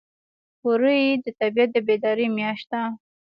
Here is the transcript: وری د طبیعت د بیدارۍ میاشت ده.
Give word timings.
وری 0.65 1.03
د 1.23 1.25
طبیعت 1.39 1.69
د 1.73 1.77
بیدارۍ 1.87 2.27
میاشت 2.37 2.67
ده. 2.71 2.81